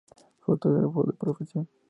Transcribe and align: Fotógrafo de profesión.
Fotógrafo 0.45 1.03
de 1.05 1.13
profesión. 1.23 1.65